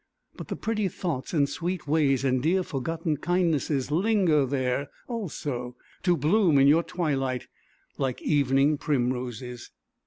[0.35, 6.17] But the pretty thoughts and sweet ways and dear, forgotten kindnesses linger there also, to
[6.17, 7.45] bloom in your twilight
[7.99, 9.69] like evening primroses.